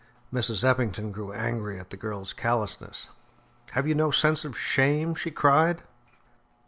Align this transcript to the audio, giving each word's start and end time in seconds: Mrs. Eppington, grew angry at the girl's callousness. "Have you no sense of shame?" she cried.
Mrs. 0.33 0.63
Eppington, 0.63 1.11
grew 1.11 1.31
angry 1.31 1.79
at 1.79 1.91
the 1.91 1.95
girl's 1.95 2.33
callousness. 2.33 3.09
"Have 3.73 3.87
you 3.87 3.93
no 3.93 4.09
sense 4.09 4.43
of 4.43 4.57
shame?" 4.57 5.13
she 5.13 5.29
cried. 5.29 5.83